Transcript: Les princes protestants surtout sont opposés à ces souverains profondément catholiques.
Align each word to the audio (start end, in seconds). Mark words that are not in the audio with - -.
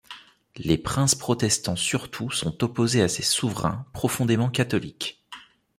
Les 0.57 0.79
princes 0.79 1.13
protestants 1.13 1.75
surtout 1.75 2.31
sont 2.31 2.63
opposés 2.63 3.03
à 3.03 3.07
ces 3.07 3.21
souverains 3.21 3.85
profondément 3.93 4.49
catholiques. 4.49 5.23